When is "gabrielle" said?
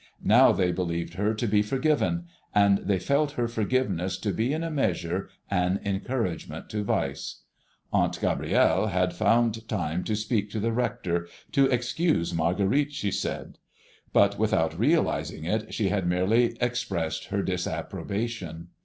8.19-8.87